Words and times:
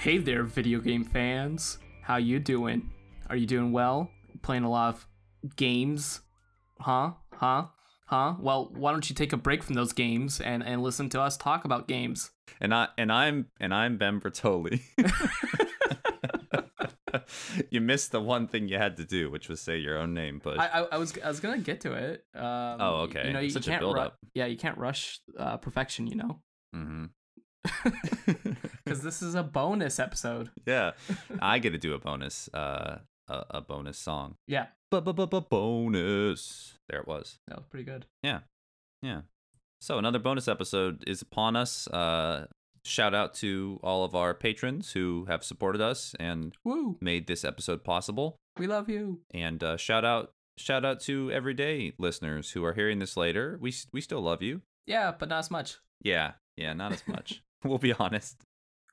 Hey 0.00 0.16
there, 0.16 0.44
video 0.44 0.80
game 0.80 1.04
fans. 1.04 1.76
How 2.00 2.16
you 2.16 2.38
doing? 2.38 2.90
Are 3.28 3.36
you 3.36 3.46
doing 3.46 3.70
well? 3.70 4.10
Playing 4.40 4.64
a 4.64 4.70
lot 4.70 4.94
of 4.94 5.06
games? 5.56 6.22
Huh? 6.80 7.10
Huh? 7.34 7.66
Huh? 8.06 8.34
Well, 8.40 8.70
why 8.74 8.92
don't 8.92 9.10
you 9.10 9.14
take 9.14 9.34
a 9.34 9.36
break 9.36 9.62
from 9.62 9.74
those 9.74 9.92
games 9.92 10.40
and, 10.40 10.64
and 10.64 10.82
listen 10.82 11.10
to 11.10 11.20
us 11.20 11.36
talk 11.36 11.66
about 11.66 11.86
games? 11.86 12.30
And 12.62 12.72
I 12.72 12.88
and 12.96 13.12
I'm 13.12 13.48
and 13.60 13.74
I'm 13.74 13.98
Ben 13.98 14.22
Bertoli. 14.22 14.80
you 17.70 17.82
missed 17.82 18.10
the 18.10 18.22
one 18.22 18.48
thing 18.48 18.68
you 18.68 18.78
had 18.78 18.96
to 18.96 19.04
do, 19.04 19.30
which 19.30 19.50
was 19.50 19.60
say 19.60 19.76
your 19.76 19.98
own 19.98 20.14
name. 20.14 20.40
But 20.42 20.60
I, 20.60 20.66
I, 20.66 20.80
I 20.92 20.96
was 20.96 21.12
I 21.22 21.28
was 21.28 21.40
gonna 21.40 21.58
get 21.58 21.82
to 21.82 21.92
it. 21.92 22.24
Um, 22.34 22.42
Oh, 22.80 22.94
okay. 23.02 23.26
You 23.26 23.32
know, 23.34 23.40
you 23.40 23.50
Such 23.50 23.66
a 23.66 23.70
can't 23.72 23.82
ru- 23.82 23.88
build-up. 23.92 24.16
Yeah, 24.32 24.46
you 24.46 24.56
can't 24.56 24.78
rush 24.78 25.20
uh, 25.38 25.58
perfection. 25.58 26.06
You 26.06 26.16
know, 26.16 26.40
hmm 26.72 27.04
because 28.84 29.02
this 29.02 29.22
is 29.22 29.34
a 29.34 29.42
bonus 29.42 29.98
episode. 29.98 30.50
yeah, 30.66 30.92
I 31.40 31.58
get 31.58 31.70
to 31.70 31.78
do 31.78 31.94
a 31.94 31.98
bonus, 31.98 32.48
uh, 32.54 32.98
a, 33.28 33.44
a 33.50 33.60
bonus 33.60 33.98
song. 33.98 34.34
Yeah, 34.46 34.66
Bonus. 34.90 36.74
There 36.88 37.00
it 37.00 37.06
was. 37.06 37.38
that 37.48 37.56
was 37.58 37.66
pretty 37.66 37.84
good. 37.84 38.06
Yeah. 38.22 38.40
Yeah. 39.02 39.22
So 39.80 39.98
another 39.98 40.18
bonus 40.18 40.48
episode 40.48 41.04
is 41.06 41.22
upon 41.22 41.56
us. 41.56 41.86
Uh, 41.88 42.46
shout 42.84 43.14
out 43.14 43.34
to 43.34 43.78
all 43.82 44.04
of 44.04 44.14
our 44.14 44.34
patrons 44.34 44.92
who 44.92 45.26
have 45.28 45.44
supported 45.44 45.80
us 45.80 46.14
and 46.18 46.54
Woo! 46.64 46.98
made 47.00 47.26
this 47.26 47.44
episode 47.44 47.84
possible. 47.84 48.36
We 48.58 48.66
love 48.66 48.88
you. 48.88 49.20
And 49.32 49.62
uh, 49.62 49.76
shout 49.76 50.04
out, 50.04 50.32
shout 50.58 50.84
out 50.84 51.00
to 51.02 51.30
everyday 51.30 51.92
listeners 51.98 52.50
who 52.50 52.64
are 52.64 52.74
hearing 52.74 52.98
this 52.98 53.16
later. 53.16 53.56
We 53.60 53.72
we 53.92 54.00
still 54.00 54.20
love 54.20 54.42
you. 54.42 54.62
Yeah, 54.86 55.12
but 55.18 55.28
not 55.28 55.38
as 55.38 55.50
much. 55.50 55.76
Yeah, 56.02 56.32
yeah, 56.56 56.72
not 56.72 56.92
as 56.92 57.06
much. 57.06 57.42
we'll 57.64 57.78
be 57.78 57.92
honest. 57.92 58.42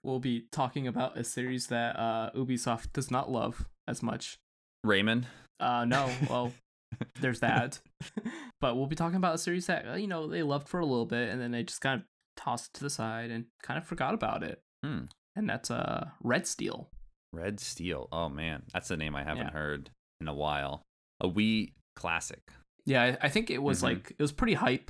We'll 0.04 0.20
be 0.20 0.46
talking 0.52 0.88
about 0.88 1.18
a 1.18 1.24
series 1.24 1.68
that 1.68 1.98
uh, 1.98 2.32
Ubisoft 2.36 2.94
does 2.94 3.10
not 3.12 3.32
love 3.32 3.68
as 3.88 4.02
much. 4.04 4.38
Raymond. 4.84 5.28
Uh, 5.60 5.86
no, 5.86 6.10
well, 6.30 6.54
there's 7.20 7.40
that. 7.42 7.80
but 8.62 8.76
we'll 8.78 8.86
be 8.88 8.96
talking 8.96 9.18
about 9.18 9.36
a 9.36 9.40
series 9.40 9.66
that 9.68 9.88
uh, 9.88 9.96
you 9.96 10.08
know 10.08 10.28
they 10.28 10.44
loved 10.44 10.68
for 10.70 10.80
a 10.80 10.86
little 10.86 11.06
bit, 11.06 11.30
and 11.30 11.42
then 11.42 11.52
they 11.52 11.64
just 11.64 11.82
kind 11.82 12.02
of 12.02 12.06
tossed 12.36 12.70
it 12.70 12.78
to 12.78 12.84
the 12.84 12.90
side 12.90 13.32
and 13.32 13.46
kind 13.64 13.78
of 13.78 13.86
forgot 13.86 14.14
about 14.14 14.44
it. 14.44 14.60
Hmm. 14.86 15.06
And 15.36 15.50
that's 15.50 15.70
uh, 15.72 16.10
Red 16.24 16.48
Steel. 16.48 16.90
Red 17.34 17.60
Steel. 17.60 18.08
Oh 18.12 18.30
man, 18.30 18.64
that's 18.74 18.90
a 18.92 18.98
name 18.98 19.16
I 19.16 19.24
haven't 19.24 19.48
Yeah. 19.48 19.52
heard 19.52 19.90
in 20.22 20.28
a 20.28 20.34
while. 20.34 20.84
A 21.20 21.28
wee 21.28 21.74
classic. 21.96 22.42
Yeah, 22.86 23.04
I, 23.04 23.18
I 23.26 23.30
think 23.30 23.50
it 23.50 23.62
was 23.62 23.80
Mhm. 23.80 23.84
like 23.84 24.12
it 24.12 24.22
was 24.22 24.32
pretty 24.32 24.54
hype. 24.54 24.90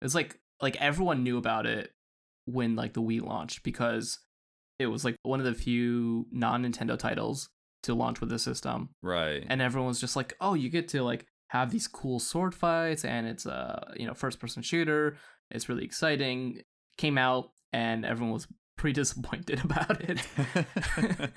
It 0.00 0.04
was 0.04 0.14
like 0.14 0.38
like 0.60 0.76
everyone 0.76 1.22
knew 1.22 1.38
about 1.38 1.66
it 1.66 1.92
when 2.46 2.76
like 2.76 2.92
the 2.94 3.02
Wii 3.02 3.22
launched 3.22 3.62
because 3.62 4.18
it 4.78 4.86
was 4.86 5.04
like 5.04 5.16
one 5.22 5.38
of 5.40 5.46
the 5.46 5.54
few 5.54 6.26
non 6.32 6.64
Nintendo 6.64 6.98
titles 6.98 7.48
to 7.84 7.94
launch 7.94 8.20
with 8.20 8.28
the 8.30 8.38
system, 8.38 8.90
Right. 9.02 9.44
and 9.48 9.60
everyone 9.60 9.88
was 9.88 10.00
just 10.00 10.16
like, 10.16 10.34
"Oh, 10.40 10.54
you 10.54 10.68
get 10.68 10.88
to 10.88 11.02
like 11.02 11.26
have 11.48 11.70
these 11.70 11.86
cool 11.88 12.18
sword 12.18 12.54
fights, 12.54 13.04
and 13.04 13.26
it's 13.26 13.44
a 13.46 13.92
you 13.96 14.06
know 14.06 14.14
first 14.14 14.38
person 14.40 14.62
shooter. 14.62 15.16
It's 15.50 15.68
really 15.68 15.84
exciting." 15.84 16.62
Came 16.98 17.16
out, 17.18 17.50
and 17.72 18.04
everyone 18.04 18.32
was 18.34 18.46
pretty 18.76 18.92
disappointed 19.00 19.64
about 19.64 20.00
it. 20.02 20.20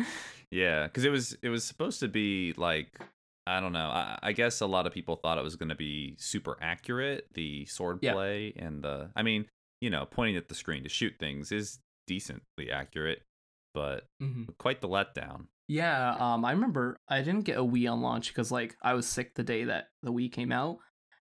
yeah, 0.52 0.86
because 0.88 1.06
it 1.06 1.12
was 1.12 1.38
it 1.42 1.50
was 1.50 1.64
supposed 1.64 2.00
to 2.02 2.08
be 2.08 2.54
like 2.58 3.00
I 3.48 3.60
don't 3.60 3.74
know. 3.74 3.90
I, 3.90 4.18
I 4.24 4.32
guess 4.32 4.62
a 4.62 4.66
lot 4.66 4.88
of 4.88 4.94
people 4.94 5.16
thought 5.18 5.38
it 5.38 5.44
was 5.44 5.56
going 5.56 5.70
to 5.70 5.76
be 5.76 6.16
super 6.18 6.58
accurate. 6.62 7.28
The 7.36 7.66
sword 7.68 8.00
Yeah. 8.02 8.14
play 8.14 8.54
and 8.58 8.84
the 8.84 9.12
I 9.16 9.22
mean, 9.24 9.46
you 9.86 9.92
know, 9.92 10.04
pointing 10.04 10.36
at 10.36 10.48
the 10.50 10.56
screen 10.56 10.82
to 10.82 10.90
shoot 10.90 11.14
things 11.20 11.52
is 11.52 11.78
decently 12.08 12.72
accurate, 12.72 13.22
but 13.72 14.08
Mhm. 14.20 14.58
quite 14.58 14.82
the 14.82 14.88
letdown. 14.90 15.46
Yeah, 15.68 16.16
um, 16.20 16.44
I 16.44 16.52
remember 16.54 16.98
I 17.08 17.22
didn't 17.22 17.46
get 17.46 17.60
a 17.60 17.64
Wii 17.64 17.92
on 17.92 18.02
launch 18.02 18.30
because 18.30 18.52
like 18.52 18.76
I 18.82 18.96
was 18.96 19.08
sick 19.08 19.36
the 19.36 19.44
day 19.44 19.66
that 19.66 19.90
the 20.02 20.12
Wii 20.12 20.32
came 20.32 20.52
out, 20.52 20.80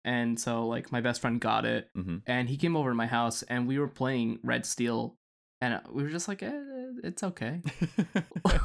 and 0.06 0.40
so 0.40 0.66
like 0.68 0.90
my 0.90 1.02
best 1.02 1.20
friend 1.20 1.42
got 1.42 1.66
it, 1.66 1.90
Mhm. 1.98 2.22
and 2.26 2.48
he 2.48 2.56
came 2.56 2.78
over 2.78 2.92
to 2.92 2.96
my 2.96 3.08
house, 3.08 3.44
and 3.44 3.68
we 3.68 3.78
were 3.78 3.90
playing 3.90 4.40
Red 4.42 4.66
Steel, 4.66 5.18
and 5.62 5.82
we 5.92 6.04
were 6.04 6.10
just 6.10 6.28
like, 6.28 6.44
eh, 6.44 6.52
it's 7.04 7.24
okay. 7.24 7.62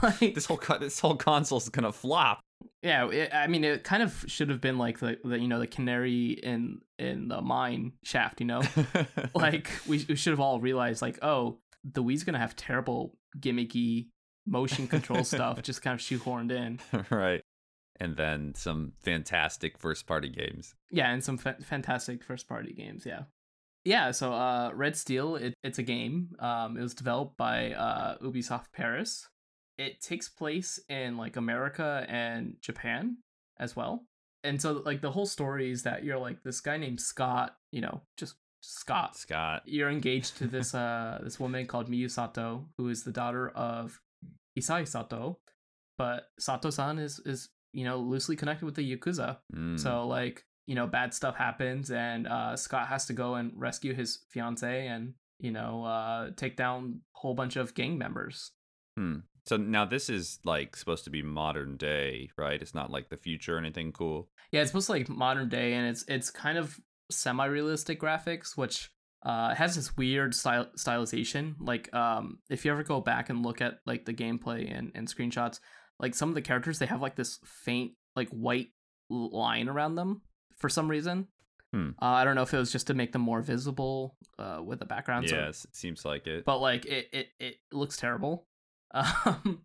Like- 0.03 0.35
this 0.35 0.47
whole 0.47 0.61
this 0.79 1.01
whole 1.01 1.17
console's 1.17 1.69
gonna 1.69 1.93
flop. 1.93 2.41
yeah, 2.83 3.09
it, 3.11 3.33
I 3.35 3.47
mean, 3.47 3.65
it 3.65 3.85
kind 3.85 4.03
of 4.03 4.25
should 4.29 4.49
have 4.51 4.61
been 4.61 4.79
like 4.79 4.99
the, 4.99 5.19
the 5.25 5.39
you 5.39 5.49
know 5.49 5.59
the 5.59 5.67
canary 5.67 6.31
in 6.33 6.81
in 6.99 7.29
the 7.29 7.41
mine 7.41 7.93
shaft, 8.03 8.41
you 8.41 8.47
know, 8.47 8.63
like 9.35 9.71
we, 9.87 10.05
we 10.09 10.17
should 10.17 10.33
have 10.33 10.41
all 10.41 10.61
realized 10.61 11.01
like, 11.03 11.19
oh, 11.23 11.59
the 11.85 12.03
Wii's 12.03 12.25
gonna 12.25 12.39
have 12.39 12.55
terrible 12.57 13.17
gimmicky 13.39 14.09
motion 14.47 14.87
control 14.89 15.25
stuff, 15.25 15.63
just 15.71 15.83
kind 15.83 15.95
of 15.95 16.01
shoehorned 16.01 16.51
in. 16.53 16.79
right. 17.11 17.41
And 18.03 18.17
then 18.17 18.55
some 18.55 18.93
fantastic 19.03 19.77
first 19.79 20.07
party 20.07 20.31
games. 20.31 20.75
Yeah, 20.91 21.11
and 21.13 21.23
some 21.23 21.37
fa- 21.37 21.57
fantastic 21.63 22.25
first 22.25 22.49
party 22.49 22.73
games. 22.73 23.05
Yeah, 23.05 23.25
yeah. 23.85 24.11
So, 24.11 24.33
uh, 24.33 24.71
Red 24.75 24.97
Steel, 24.97 25.37
it, 25.37 25.55
it's 25.63 25.79
a 25.79 25.83
game. 25.83 26.31
Um, 26.39 26.77
it 26.77 26.83
was 26.83 26.95
developed 26.95 27.37
by 27.37 27.73
uh, 27.73 28.19
Ubisoft 28.19 28.67
Paris. 28.73 29.29
It 29.79 30.01
takes 30.01 30.29
place 30.29 30.79
in 30.89 31.17
like 31.17 31.37
America 31.37 32.05
and 32.09 32.57
Japan 32.61 33.19
as 33.59 33.75
well. 33.75 34.05
And 34.45 34.61
so, 34.61 34.83
like 34.85 35.01
the 35.01 35.11
whole 35.11 35.27
story 35.27 35.71
is 35.71 35.83
that 35.85 36.05
you're 36.05 36.19
like 36.19 36.43
this 36.43 36.61
guy 36.61 36.77
named 36.77 37.01
Scott. 37.01 37.57
You 37.73 37.83
know, 37.83 38.03
just 38.17 38.35
Scott. 38.61 39.17
Scott. 39.17 39.63
You're 39.65 39.91
engaged 39.91 40.39
to 40.39 40.47
this 40.47 40.75
uh 40.75 41.21
this 41.23 41.41
woman 41.41 41.67
called 41.67 41.91
Miyu 41.91 42.11
Sato, 42.11 42.69
who 42.79 42.89
is 42.89 43.05
the 43.05 43.13
daughter 43.13 43.51
of 43.51 44.01
Isao 44.59 44.87
Sato. 44.87 45.39
But 45.99 46.29
Sato-san 46.39 46.99
is 46.99 47.21
is 47.21 47.51
you 47.73 47.85
know 47.85 47.99
loosely 47.99 48.37
connected 48.37 48.65
with 48.65 48.75
the 48.75 48.97
Yakuza. 48.97 49.39
Mm. 49.55 49.79
So 49.79 50.07
like, 50.07 50.45
you 50.67 50.75
know, 50.75 50.87
bad 50.87 51.13
stuff 51.15 51.37
happens 51.37 51.91
and 51.91 52.27
uh 52.27 52.57
Scott 52.57 52.89
has 52.89 53.07
to 53.07 53.13
go 53.13 53.35
and 53.35 53.53
rescue 53.57 53.95
his 53.95 54.21
fiance 54.31 54.87
and, 54.87 55.15
you 55.39 55.51
know, 55.51 55.85
uh 55.85 56.31
take 56.37 56.57
down 56.57 57.01
a 57.17 57.19
whole 57.19 57.35
bunch 57.35 57.57
of 57.57 57.75
gang 57.75 57.99
members. 57.99 58.53
Hmm. 58.97 59.21
So 59.47 59.57
now 59.57 59.85
this 59.85 60.09
is 60.09 60.39
like 60.45 60.77
supposed 60.77 61.05
to 61.05 61.11
be 61.11 61.23
modern 61.23 61.77
day, 61.77 62.31
right? 62.37 62.61
It's 62.61 62.75
not 62.75 62.91
like 62.91 63.09
the 63.09 63.17
future 63.17 63.57
or 63.57 63.59
anything 63.59 63.91
cool. 63.93 64.29
Yeah, 64.53 64.61
it's 64.61 64.71
supposed 64.71 64.87
to 64.87 64.93
like 64.93 65.09
modern 65.09 65.49
day 65.49 65.75
and 65.75 65.89
it's 65.89 66.05
it's 66.09 66.31
kind 66.31 66.59
of 66.59 66.79
semi-realistic 67.11 68.01
graphics 68.01 68.57
which 68.57 68.91
uh 69.25 69.53
has 69.55 69.75
this 69.75 69.97
weird 69.97 70.35
style 70.35 70.69
stylization. 70.79 71.55
Like 71.59 71.93
um 71.95 72.39
if 72.49 72.65
you 72.65 72.71
ever 72.71 72.85
go 72.85 73.01
back 73.01 73.31
and 73.31 73.45
look 73.45 73.61
at 73.61 73.81
like 73.87 74.05
the 74.05 74.15
gameplay 74.15 74.73
and, 74.77 74.93
and 74.95 75.09
screenshots, 75.09 75.59
like 75.99 76.15
some 76.15 76.29
of 76.29 76.35
the 76.35 76.43
characters 76.43 76.79
they 76.79 76.87
have 76.87 77.03
like 77.03 77.17
this 77.17 77.39
faint 77.45 77.93
like 78.15 78.29
white 78.29 78.69
line 79.09 79.69
around 79.69 79.97
them 79.97 80.23
for 80.61 80.69
some 80.69 80.89
reason. 80.89 81.27
Hmm. 81.73 81.91
Uh, 82.03 82.07
I 82.07 82.25
don't 82.25 82.35
know 82.35 82.43
if 82.43 82.53
it 82.53 82.59
was 82.59 82.73
just 82.73 82.89
to 82.89 82.95
make 82.95 83.13
them 83.13 83.23
more 83.23 83.43
visible 83.43 84.17
uh, 84.39 84.61
with 84.65 84.81
the 84.81 84.85
background. 84.87 85.29
so- 85.29 85.37
yes, 85.37 85.65
it 85.65 85.77
seems 85.77 86.05
like 86.05 86.27
it. 86.27 86.45
but 86.45 86.59
like 86.59 86.85
it 86.87 87.09
it, 87.13 87.29
it 87.39 87.57
looks 87.73 87.97
terrible 87.97 88.47
um 88.95 89.63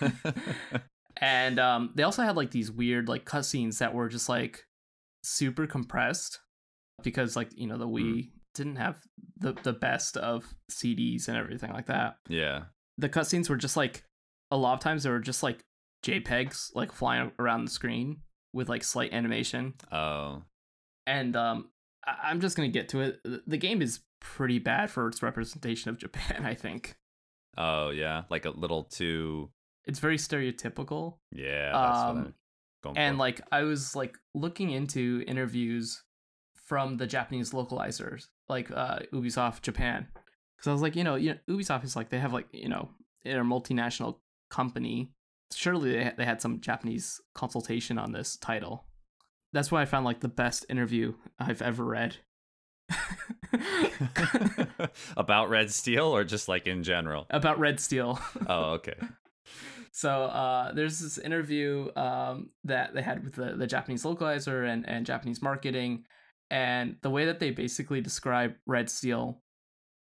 and 1.20 1.58
um 1.58 1.90
they 1.94 2.02
also 2.02 2.22
had 2.22 2.36
like 2.36 2.50
these 2.50 2.70
weird 2.72 3.06
like 3.06 3.26
cutscenes 3.26 3.78
that 3.78 3.92
were 3.92 4.08
just 4.08 4.30
like 4.30 4.64
super 5.22 5.66
compressed 5.66 6.40
because 7.02 7.36
like 7.36 7.50
you 7.54 7.66
know 7.66 7.76
the 7.76 7.86
wii 7.86 8.30
didn't 8.54 8.76
have 8.76 8.96
the 9.36 9.52
the 9.62 9.74
best 9.74 10.16
of 10.16 10.54
cds 10.70 11.28
and 11.28 11.36
everything 11.36 11.70
like 11.70 11.86
that 11.86 12.16
yeah. 12.30 12.62
the 12.96 13.10
cutscenes 13.10 13.50
were 13.50 13.56
just 13.56 13.76
like 13.76 14.04
a 14.50 14.56
lot 14.56 14.72
of 14.72 14.80
times 14.80 15.02
they 15.02 15.10
were 15.10 15.18
just 15.18 15.42
like 15.42 15.62
jpegs 16.02 16.70
like 16.74 16.92
flying 16.92 17.30
around 17.38 17.66
the 17.66 17.70
screen 17.70 18.22
with 18.56 18.68
like 18.68 18.82
slight 18.82 19.12
animation 19.12 19.74
Oh. 19.92 20.42
and 21.06 21.36
um 21.36 21.68
I- 22.04 22.30
i'm 22.30 22.40
just 22.40 22.56
gonna 22.56 22.68
get 22.68 22.88
to 22.90 23.00
it 23.00 23.20
The- 23.46 23.56
game 23.58 23.80
is 23.82 24.00
pretty 24.20 24.58
bad 24.58 24.90
for 24.90 25.06
its 25.08 25.22
representation 25.22 25.90
of 25.90 25.98
japan 26.04 26.44
i 26.44 26.54
think 26.54 26.96
Oh 27.58 27.88
yeah. 27.88 28.24
Like 28.28 28.44
a 28.44 28.50
little 28.50 28.84
too. 28.84 29.50
it's 29.86 29.98
very 29.98 30.18
stereotypical 30.18 31.16
Yeah. 31.32 31.72
That's 31.72 31.98
what 32.02 32.10
Um, 32.10 32.16
I'm 32.18 32.34
going 32.82 32.98
and 32.98 33.14
for. 33.14 33.18
like 33.20 33.40
i 33.50 33.62
was 33.62 33.96
like 33.96 34.14
looking 34.34 34.70
into 34.70 35.24
interviews 35.26 36.02
from 36.66 36.96
the 36.98 37.06
japanese 37.06 37.52
localizers 37.52 38.26
like 38.48 38.70
uh 38.70 38.98
ubisoft 39.12 39.62
japan 39.62 40.06
because 40.56 40.68
i 40.68 40.72
was 40.72 40.82
like 40.82 40.96
you 40.96 41.04
know 41.04 41.14
you 41.14 41.30
know 41.32 41.38
ubisoft 41.56 41.84
is 41.84 41.96
like 41.96 42.10
they 42.10 42.18
have 42.18 42.32
like 42.34 42.48
you 42.52 42.68
know 42.68 42.90
they're 43.24 43.40
a 43.40 43.44
multinational 43.44 44.18
company 44.50 45.10
surely 45.54 45.92
they, 45.92 46.12
they 46.16 46.24
had 46.24 46.40
some 46.40 46.60
japanese 46.60 47.20
consultation 47.34 47.98
on 47.98 48.12
this 48.12 48.36
title 48.36 48.86
that's 49.52 49.70
why 49.70 49.82
i 49.82 49.84
found 49.84 50.04
like 50.04 50.20
the 50.20 50.28
best 50.28 50.64
interview 50.68 51.12
i've 51.38 51.62
ever 51.62 51.84
read 51.84 52.16
about 55.16 55.50
Red 55.50 55.70
Steel 55.72 56.04
or 56.04 56.24
just 56.24 56.48
like 56.48 56.66
in 56.66 56.82
general. 56.82 57.26
about 57.30 57.58
red 57.58 57.80
steel 57.80 58.18
Oh, 58.48 58.72
okay. 58.74 58.94
So 59.92 60.24
uh, 60.24 60.72
there's 60.72 60.98
this 60.98 61.16
interview 61.16 61.88
um, 61.96 62.50
that 62.64 62.94
they 62.94 63.00
had 63.00 63.24
with 63.24 63.34
the, 63.34 63.54
the 63.56 63.66
Japanese 63.66 64.04
localizer 64.04 64.70
and, 64.70 64.86
and 64.86 65.06
Japanese 65.06 65.40
marketing. 65.40 66.04
And 66.50 66.96
the 67.00 67.08
way 67.08 67.24
that 67.24 67.40
they 67.40 67.50
basically 67.50 68.02
describe 68.02 68.56
Red 68.66 68.90
Steel 68.90 69.40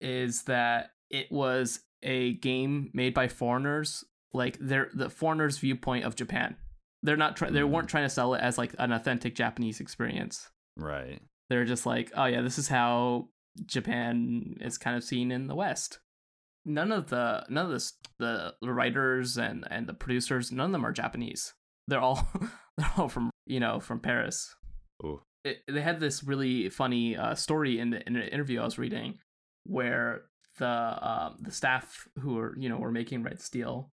is 0.00 0.44
that 0.44 0.90
it 1.10 1.32
was 1.32 1.80
a 2.04 2.34
game 2.34 2.92
made 2.94 3.14
by 3.14 3.26
foreigners, 3.26 4.04
like 4.32 4.56
they're 4.60 4.90
the 4.94 5.10
foreigners' 5.10 5.58
viewpoint 5.58 6.04
of 6.04 6.16
Japan. 6.16 6.56
They're 7.02 7.16
not 7.16 7.36
try- 7.36 7.50
they 7.50 7.60
Mm. 7.60 7.70
weren't 7.70 7.88
trying 7.88 8.04
to 8.04 8.10
sell 8.10 8.34
it 8.34 8.40
as 8.42 8.58
like 8.58 8.74
an 8.78 8.92
authentic 8.92 9.34
Japanese 9.34 9.80
experience. 9.80 10.50
Right. 10.76 11.20
They're 11.48 11.64
just 11.64 11.86
like, 11.86 12.12
oh 12.14 12.26
yeah, 12.26 12.42
this 12.42 12.58
is 12.58 12.68
how 12.68 13.28
Japan 13.66 14.56
is 14.60 14.78
kind 14.78 14.96
of 14.96 15.04
seen 15.04 15.30
in 15.32 15.46
the 15.46 15.54
West. 15.54 15.98
None 16.64 16.92
of 16.92 17.08
the 17.08 17.44
none 17.48 17.72
of 17.72 17.72
the 18.18 18.54
the 18.60 18.72
writers 18.72 19.36
and 19.38 19.66
and 19.70 19.86
the 19.86 19.94
producers, 19.94 20.52
none 20.52 20.66
of 20.66 20.72
them 20.72 20.84
are 20.84 20.92
Japanese. 20.92 21.54
They're 21.88 22.00
all 22.00 22.28
they're 22.76 22.90
all 22.96 23.08
from 23.08 23.30
you 23.46 23.60
know 23.60 23.80
from 23.80 24.00
Paris. 24.00 24.54
Ooh. 25.04 25.22
It, 25.42 25.62
they 25.66 25.80
had 25.80 26.00
this 26.00 26.22
really 26.22 26.68
funny 26.68 27.16
uh, 27.16 27.34
story 27.34 27.78
in 27.80 27.90
the 27.90 28.06
in 28.06 28.14
an 28.16 28.28
interview 28.28 28.60
I 28.60 28.64
was 28.64 28.78
reading, 28.78 29.18
where 29.64 30.24
the 30.58 30.66
um, 30.68 31.38
the 31.40 31.50
staff 31.50 32.06
who 32.18 32.34
were 32.34 32.54
you 32.58 32.68
know 32.68 32.76
were 32.76 32.92
making 32.92 33.22
Red 33.22 33.40
Steel, 33.40 33.90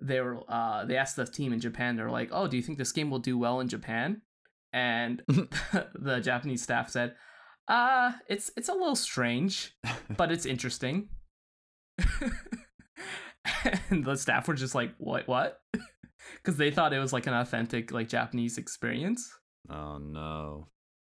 they 0.00 0.20
were 0.20 0.40
uh, 0.48 0.84
they 0.84 0.96
asked 0.96 1.16
the 1.16 1.26
team 1.26 1.52
in 1.52 1.60
Japan. 1.60 1.96
They're 1.96 2.10
like, 2.10 2.30
oh, 2.32 2.48
do 2.48 2.56
you 2.56 2.62
think 2.62 2.78
this 2.78 2.92
game 2.92 3.10
will 3.10 3.18
do 3.18 3.38
well 3.38 3.60
in 3.60 3.68
Japan? 3.68 4.22
And 4.72 5.22
the 5.28 6.20
Japanese 6.20 6.62
staff 6.62 6.90
said, 6.90 7.14
uh, 7.68 8.12
it's 8.28 8.50
it's 8.56 8.68
a 8.68 8.74
little 8.74 8.96
strange, 8.96 9.76
but 10.16 10.30
it's 10.30 10.46
interesting. 10.46 11.08
and 13.90 14.04
the 14.04 14.16
staff 14.16 14.46
were 14.46 14.54
just 14.54 14.74
like, 14.74 14.94
"What? 14.98 15.26
What?" 15.26 15.60
Because 16.36 16.56
they 16.56 16.70
thought 16.70 16.92
it 16.92 16.98
was 16.98 17.12
like 17.12 17.26
an 17.26 17.34
authentic, 17.34 17.92
like 17.92 18.08
Japanese 18.08 18.58
experience. 18.58 19.28
Oh 19.68 19.98
no. 19.98 20.68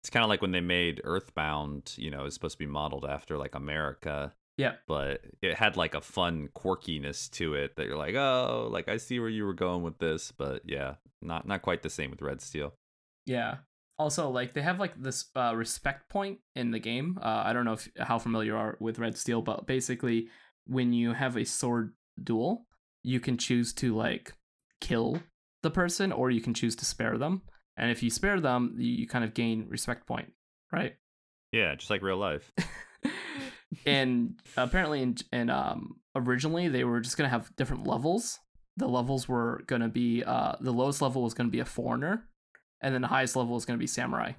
It's 0.01 0.09
kind 0.09 0.23
of 0.23 0.29
like 0.29 0.41
when 0.41 0.51
they 0.51 0.61
made 0.61 1.01
Earthbound, 1.03 1.93
you 1.97 2.09
know, 2.09 2.23
it's 2.25 2.33
supposed 2.33 2.55
to 2.55 2.65
be 2.65 2.65
modeled 2.65 3.05
after 3.05 3.37
like 3.37 3.53
America, 3.53 4.33
Yeah, 4.59 4.73
but 4.89 5.21
it 5.41 5.55
had 5.55 5.77
like 5.77 5.95
a 5.95 6.01
fun 6.01 6.49
quirkiness 6.53 7.31
to 7.31 7.53
it 7.53 7.77
that 7.77 7.85
you're 7.85 7.95
like, 7.95 8.15
"Oh, 8.15 8.67
like 8.69 8.89
I 8.89 8.97
see 8.97 9.17
where 9.17 9.29
you 9.29 9.45
were 9.45 9.53
going 9.53 9.83
with 9.83 9.99
this." 9.99 10.33
But 10.33 10.63
yeah, 10.65 10.95
not 11.21 11.47
not 11.47 11.61
quite 11.61 11.81
the 11.81 11.89
same 11.89 12.11
with 12.11 12.21
Red 12.21 12.41
Steel. 12.41 12.73
yeah. 13.25 13.59
Also, 13.97 14.29
like 14.29 14.51
they 14.51 14.61
have 14.61 14.77
like 14.77 15.01
this 15.01 15.25
uh, 15.33 15.53
respect 15.55 16.09
point 16.09 16.39
in 16.55 16.71
the 16.71 16.79
game. 16.79 17.17
Uh, 17.21 17.43
I 17.45 17.53
don't 17.53 17.63
know 17.63 17.73
if 17.73 17.87
how 17.99 18.19
familiar 18.19 18.51
you 18.51 18.57
are 18.57 18.77
with 18.81 18.99
Red 18.99 19.17
Steel, 19.17 19.41
but 19.41 19.65
basically, 19.65 20.27
when 20.67 20.91
you 20.91 21.13
have 21.13 21.37
a 21.37 21.45
sword 21.45 21.93
duel, 22.21 22.65
you 23.01 23.21
can 23.21 23.37
choose 23.37 23.71
to 23.75 23.95
like 23.95 24.33
kill 24.81 25.21
the 25.63 25.71
person, 25.71 26.11
or 26.11 26.31
you 26.31 26.41
can 26.41 26.53
choose 26.53 26.75
to 26.77 26.85
spare 26.85 27.17
them. 27.17 27.43
And 27.77 27.91
if 27.91 28.03
you 28.03 28.09
spare 28.09 28.41
them, 28.41 28.75
you, 28.77 28.91
you 28.91 29.07
kind 29.07 29.23
of 29.23 29.33
gain 29.33 29.67
respect 29.69 30.05
point, 30.05 30.33
right? 30.69 30.95
Yeah, 31.53 31.75
just 31.75 31.89
like 31.89 32.01
real 32.01 32.17
life. 32.17 32.51
and 33.85 34.39
apparently 34.57 35.01
in, 35.01 35.15
in 35.31 35.49
um 35.49 35.95
originally 36.15 36.67
they 36.67 36.83
were 36.83 36.99
just 36.99 37.17
gonna 37.17 37.29
have 37.29 37.53
different 37.55 37.85
levels 37.87 38.39
the 38.77 38.87
levels 38.87 39.27
were 39.27 39.61
gonna 39.67 39.89
be 39.89 40.23
uh 40.23 40.55
the 40.61 40.71
lowest 40.71 41.01
level 41.01 41.21
was 41.23 41.33
gonna 41.33 41.49
be 41.49 41.59
a 41.59 41.65
foreigner 41.65 42.25
and 42.81 42.93
then 42.93 43.01
the 43.01 43.07
highest 43.07 43.35
level 43.35 43.53
was 43.53 43.65
gonna 43.65 43.77
be 43.79 43.87
samurai 43.87 44.31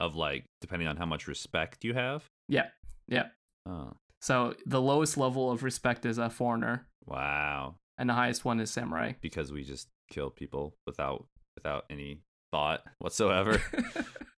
Of 0.00 0.14
like 0.16 0.44
depending 0.60 0.88
on 0.88 0.96
how 0.96 1.06
much 1.06 1.26
respect 1.28 1.84
you 1.84 1.94
have. 1.94 2.24
yeah 2.48 2.68
yeah 3.08 3.28
Oh, 3.66 3.92
so 4.20 4.54
the 4.66 4.80
lowest 4.80 5.16
level 5.16 5.50
of 5.50 5.62
respect 5.62 6.04
is 6.06 6.18
a 6.18 6.28
foreigner 6.30 6.86
wow. 7.06 7.76
and 7.98 8.08
the 8.10 8.14
highest 8.14 8.44
one 8.44 8.60
is 8.60 8.70
samurai 8.70 9.12
Because 9.20 9.52
we 9.52 9.62
just 9.64 9.88
kill 10.10 10.30
people 10.30 10.76
without 10.86 11.26
without 11.56 11.84
any 11.90 12.20
thought 12.52 12.82
whatsoever. 12.98 13.60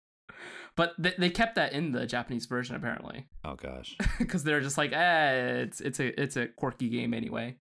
but 0.78 0.94
they, 0.98 1.14
they 1.18 1.30
kept 1.30 1.56
that 1.56 1.74
in 1.74 1.92
the 1.92 2.06
japanese 2.06 2.46
version 2.46 2.76
apparently 2.76 3.26
oh 3.46 3.56
gosh. 3.56 3.96
because 4.20 4.44
they're 4.44 4.62
just 4.62 4.78
like 4.78 4.92
eh 4.94 5.62
it's 5.64 5.82
it's 5.82 6.00
a 6.00 6.22
it's 6.22 6.36
a 6.38 6.48
quirky 6.48 6.90
game 6.90 7.14
anyway 7.14 7.56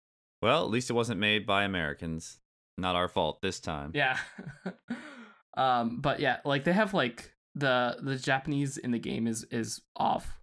Well, 0.43 0.65
at 0.65 0.71
least 0.71 0.89
it 0.89 0.95
wasn't 0.95 1.21
made 1.21 1.45
by 1.47 1.65
Americans. 1.65 2.39
Not 2.79 2.97
our 2.97 3.09
fault 3.09 3.43
this 3.43 3.61
time. 3.61 3.91
Yeah. 3.95 4.17
um 5.57 6.01
but 6.01 6.21
yeah, 6.21 6.39
like 6.45 6.65
they 6.65 6.73
have 6.73 6.95
like 6.95 7.35
the 7.55 7.99
the 8.03 8.17
Japanese 8.17 8.79
in 8.79 8.91
the 8.91 8.99
game 8.99 9.27
is 9.27 9.45
is 9.51 9.83
off. 9.97 10.41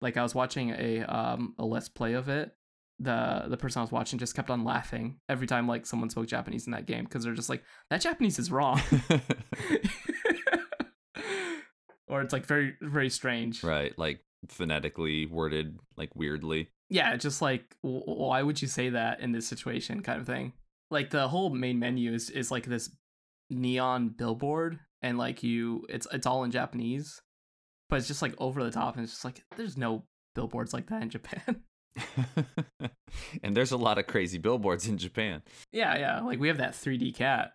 Like 0.00 0.16
I 0.16 0.22
was 0.22 0.34
watching 0.34 0.70
a 0.70 1.02
um 1.02 1.54
a 1.58 1.64
let's 1.64 1.88
play 1.90 2.14
of 2.14 2.28
it. 2.30 2.54
The 3.00 3.44
the 3.48 3.56
person 3.58 3.80
I 3.80 3.82
was 3.82 3.92
watching 3.92 4.18
just 4.18 4.34
kept 4.36 4.48
on 4.50 4.64
laughing 4.64 5.18
every 5.28 5.46
time 5.46 5.68
like 5.68 5.84
someone 5.84 6.08
spoke 6.08 6.26
Japanese 6.28 6.66
in 6.66 6.72
that 6.72 6.86
game 6.86 7.04
because 7.04 7.24
they're 7.24 7.34
just 7.34 7.50
like 7.50 7.64
that 7.90 8.00
Japanese 8.00 8.38
is 8.38 8.50
wrong. 8.50 8.80
or 12.14 12.22
it's 12.22 12.32
like 12.32 12.46
very 12.46 12.74
very 12.80 13.10
strange. 13.10 13.62
right, 13.64 13.96
like 13.98 14.20
phonetically 14.48 15.26
worded 15.26 15.78
like 15.96 16.14
weirdly. 16.14 16.68
Yeah, 16.90 17.16
just 17.16 17.42
like 17.42 17.76
w- 17.82 18.02
why 18.04 18.42
would 18.42 18.60
you 18.62 18.68
say 18.68 18.90
that 18.90 19.20
in 19.20 19.32
this 19.32 19.46
situation 19.48 20.02
kind 20.02 20.20
of 20.20 20.26
thing. 20.26 20.52
Like 20.90 21.10
the 21.10 21.28
whole 21.28 21.50
main 21.50 21.78
menu 21.78 22.12
is 22.12 22.30
is 22.30 22.50
like 22.50 22.66
this 22.66 22.90
neon 23.50 24.08
billboard 24.08 24.78
and 25.02 25.18
like 25.18 25.42
you 25.42 25.86
it's 25.88 26.06
it's 26.12 26.26
all 26.26 26.44
in 26.44 26.50
Japanese. 26.50 27.20
But 27.90 27.96
it's 27.96 28.08
just 28.08 28.22
like 28.22 28.34
over 28.38 28.62
the 28.62 28.70
top 28.70 28.96
and 28.96 29.04
it's 29.04 29.12
just 29.12 29.24
like 29.24 29.42
there's 29.56 29.76
no 29.76 30.04
billboards 30.34 30.72
like 30.72 30.86
that 30.88 31.02
in 31.02 31.10
Japan. 31.10 31.62
and 33.42 33.56
there's 33.56 33.72
a 33.72 33.76
lot 33.76 33.98
of 33.98 34.06
crazy 34.06 34.38
billboards 34.38 34.88
in 34.88 34.98
Japan. 34.98 35.42
yeah, 35.72 35.96
yeah, 35.98 36.20
like 36.20 36.40
we 36.40 36.48
have 36.48 36.58
that 36.58 36.72
3D 36.72 37.14
cat. 37.14 37.52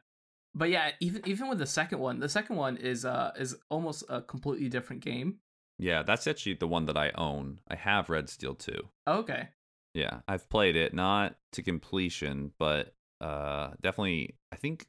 But 0.56 0.70
yeah, 0.70 0.92
even 1.00 1.22
even 1.26 1.48
with 1.48 1.60
the 1.60 1.66
second 1.66 2.00
one, 2.00 2.20
the 2.20 2.30
second 2.30 2.56
one 2.56 2.78
is 2.78 3.06
uh 3.06 3.32
is 3.38 3.56
almost 3.70 4.04
a 4.10 4.22
completely 4.22 4.70
different 4.70 5.04
game. 5.04 5.40
Yeah, 5.78 6.04
that's 6.04 6.28
actually 6.28 6.56
the 6.56 6.68
one 6.68 6.86
that 6.88 6.98
I 6.98 7.12
own. 7.16 7.60
I 7.70 7.76
have 7.76 8.10
Red 8.10 8.30
Steel 8.30 8.54
2. 8.54 8.74
Okay. 9.08 9.50
Yeah, 9.94 10.20
I've 10.28 10.50
played 10.50 10.76
it 10.76 10.94
not 10.94 11.36
to 11.54 11.64
completion, 11.64 12.52
but 12.58 12.94
uh 13.22 13.72
definitely 13.82 14.36
I 14.52 14.56
think 14.56 14.88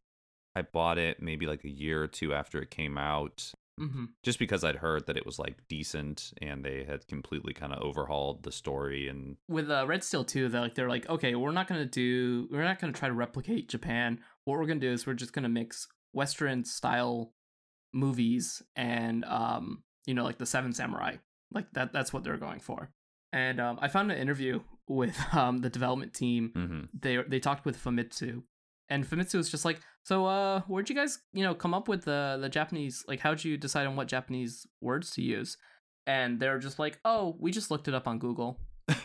I 0.54 0.62
bought 0.62 0.98
it 0.98 1.22
maybe 1.22 1.46
like 1.46 1.64
a 1.64 1.70
year 1.70 2.02
or 2.02 2.08
two 2.08 2.34
after 2.34 2.60
it 2.60 2.70
came 2.70 2.98
out 2.98 3.52
Mhm. 3.80 4.08
just 4.22 4.38
because 4.38 4.62
I'd 4.62 4.76
heard 4.76 5.06
that 5.06 5.16
it 5.16 5.24
was 5.24 5.38
like 5.38 5.66
decent 5.68 6.32
and 6.42 6.64
they 6.64 6.84
had 6.84 7.06
completely 7.08 7.54
kind 7.54 7.72
of 7.72 7.82
overhauled 7.82 8.42
the 8.42 8.52
story 8.52 9.08
and 9.08 9.36
with 9.48 9.70
uh, 9.70 9.86
Red 9.86 10.04
Steel 10.04 10.24
2, 10.24 10.48
they're 10.48 10.60
like 10.60 10.74
they're 10.74 10.88
like, 10.88 11.08
okay, 11.08 11.34
we're 11.34 11.52
not 11.52 11.66
gonna 11.66 11.86
do, 11.86 12.46
we're 12.50 12.62
not 12.64 12.78
gonna 12.78 12.92
try 12.92 13.08
to 13.08 13.14
replicate 13.14 13.68
Japan. 13.68 14.20
What 14.44 14.58
we're 14.58 14.66
gonna 14.66 14.80
do 14.80 14.92
is 14.92 15.06
we're 15.06 15.14
just 15.14 15.32
gonna 15.32 15.48
mix 15.48 15.88
Western 16.12 16.64
style 16.64 17.32
movies 17.92 18.62
and 18.76 19.24
um, 19.24 19.82
you 20.06 20.14
know, 20.14 20.24
like 20.24 20.38
the 20.38 20.46
Seven 20.46 20.72
Samurai, 20.72 21.16
like 21.52 21.66
that. 21.72 21.92
That's 21.92 22.12
what 22.12 22.24
they're 22.24 22.36
going 22.36 22.60
for. 22.60 22.90
And 23.32 23.60
um, 23.60 23.78
I 23.80 23.88
found 23.88 24.10
an 24.10 24.18
interview 24.18 24.60
with 24.88 25.16
um 25.32 25.58
the 25.58 25.70
development 25.70 26.14
team. 26.14 26.52
Mhm. 26.54 26.88
They 26.98 27.16
they 27.28 27.40
talked 27.40 27.64
with 27.64 27.82
Famitsu, 27.82 28.42
and 28.90 29.08
Famitsu 29.08 29.34
was 29.36 29.50
just 29.50 29.64
like, 29.64 29.80
so 30.04 30.26
uh, 30.26 30.60
where'd 30.62 30.88
you 30.90 30.94
guys 30.94 31.20
you 31.32 31.42
know 31.42 31.54
come 31.54 31.72
up 31.72 31.88
with 31.88 32.04
the 32.04 32.38
the 32.40 32.48
Japanese 32.48 33.04
like 33.08 33.20
how'd 33.20 33.42
you 33.42 33.56
decide 33.56 33.86
on 33.86 33.96
what 33.96 34.08
Japanese 34.08 34.66
words 34.80 35.10
to 35.12 35.22
use? 35.22 35.56
And 36.06 36.40
they're 36.40 36.58
just 36.58 36.78
like, 36.78 36.98
oh, 37.04 37.36
we 37.38 37.52
just 37.52 37.70
looked 37.70 37.86
it 37.86 37.94
up 37.94 38.08
on 38.08 38.18
Google. 38.18 38.58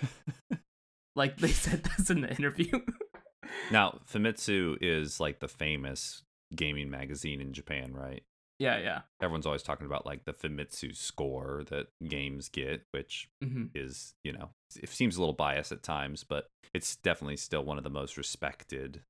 Like 1.15 1.37
they 1.37 1.51
said 1.51 1.83
this 1.83 2.09
in 2.09 2.21
the 2.21 2.29
interview. 2.29 2.79
now, 3.71 3.99
Famitsu 4.11 4.77
is 4.81 5.19
like 5.19 5.39
the 5.39 5.47
famous 5.47 6.23
gaming 6.53 6.89
magazine 6.89 7.41
in 7.41 7.53
Japan, 7.53 7.93
right? 7.93 8.23
yeah, 8.59 8.77
yeah. 8.77 9.01
Everyone's 9.21 9.45
always 9.45 9.63
talking 9.63 9.85
about 9.85 10.05
like 10.05 10.25
the 10.25 10.33
Famitsu 10.33 10.95
score 10.95 11.63
that 11.69 11.87
games 12.07 12.49
get, 12.49 12.83
which 12.91 13.29
hmm 13.41 13.65
is, 13.73 14.13
you 14.23 14.31
know, 14.33 14.49
it 14.81 14.89
seems 14.89 15.17
a 15.17 15.19
little 15.19 15.33
biased 15.33 15.71
at 15.71 15.83
times, 15.83 16.23
but 16.23 16.47
it's 16.73 16.95
definitely 16.95 17.37
still 17.37 17.63
one 17.63 17.77
of 17.77 17.83
the 17.83 17.89
most 17.89 18.17
respected 18.17 19.01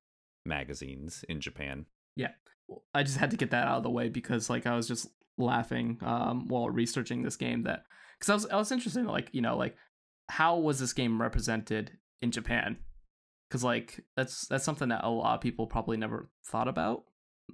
magazines 0.45 1.23
in 1.29 1.41
Japan. 1.41 1.85
Yeah. 2.15 2.31
I 2.93 3.03
just 3.03 3.17
had 3.17 3.31
to 3.31 3.37
get 3.37 3.51
that 3.51 3.67
out 3.67 3.77
of 3.77 3.83
the 3.83 3.89
way 3.89 4.09
because 4.09 4.49
like 4.49 4.65
I 4.65 4.75
was 4.75 4.87
just 4.87 5.07
laughing 5.37 5.97
um 6.01 6.47
while 6.47 6.69
researching 6.69 7.21
this 7.21 7.35
game 7.35 7.63
that 7.63 7.83
because 8.17 8.29
I 8.29 8.33
was 8.33 8.45
I 8.47 8.55
was 8.55 8.71
interested 8.71 9.01
in 9.01 9.05
like 9.07 9.29
you 9.33 9.41
know 9.41 9.57
like 9.57 9.75
how 10.29 10.57
was 10.57 10.79
this 10.79 10.93
game 10.93 11.21
represented 11.21 11.91
in 12.21 12.31
Japan 12.31 12.77
because 13.49 13.63
like 13.63 13.99
that's 14.15 14.47
that's 14.47 14.63
something 14.63 14.89
that 14.89 15.03
a 15.03 15.09
lot 15.09 15.35
of 15.35 15.41
people 15.41 15.67
probably 15.67 15.97
never 15.97 16.29
thought 16.47 16.67
about 16.69 17.03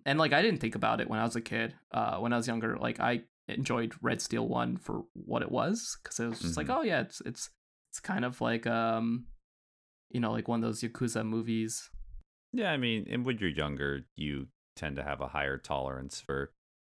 and 0.05 0.17
like 0.19 0.31
I 0.31 0.41
didn't 0.41 0.61
think 0.61 0.75
about 0.75 1.01
it 1.01 1.09
when 1.09 1.19
I 1.19 1.23
was 1.25 1.35
a 1.35 1.41
kid 1.41 1.73
uh 1.91 2.17
when 2.19 2.31
I 2.33 2.37
was 2.37 2.47
younger 2.47 2.77
like 2.77 2.99
I 2.99 3.23
enjoyed 3.49 3.93
Red 4.01 4.21
Steel 4.21 4.47
1 4.47 4.77
for 4.77 5.01
what 5.13 5.41
it 5.41 5.51
was 5.51 5.97
because 6.01 6.19
it 6.19 6.27
was 6.29 6.39
just 6.39 6.55
like 6.55 6.67
Mhm. 6.67 6.77
oh 6.77 6.81
yeah 6.83 7.01
it's 7.01 7.19
it's 7.25 7.49
it's 7.89 7.99
kind 7.99 8.23
of 8.23 8.39
like 8.39 8.65
um 8.67 9.25
you 10.11 10.19
know 10.21 10.31
like 10.31 10.47
one 10.47 10.63
of 10.63 10.69
those 10.69 10.81
yakuza 10.81 11.25
movies 11.25 11.89
Yeah, 12.53 12.71
I 12.71 12.77
mean, 12.77 13.07
and 13.09 13.25
when 13.25 13.37
you're 13.37 13.49
younger, 13.49 14.01
you 14.15 14.47
tend 14.75 14.95
to 14.97 15.03
have 15.03 15.21
a 15.21 15.27
higher 15.27 15.57
tolerance 15.57 16.19
for 16.19 16.51